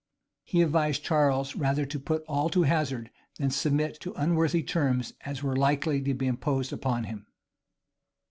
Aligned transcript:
He 0.43 0.63
advised 0.63 1.03
Charles 1.03 1.55
rather 1.55 1.85
to 1.85 1.99
put 1.99 2.23
all 2.27 2.49
to 2.49 2.63
hazard, 2.63 3.11
than 3.37 3.51
submit 3.51 3.99
to 3.99 4.15
unworthy 4.15 4.63
terms 4.63 5.13
as 5.25 5.43
were 5.43 5.55
likely 5.55 6.01
to 6.01 6.15
be 6.15 6.25
imposed 6.25 6.73
upon 6.73 7.03
him. 7.03 7.27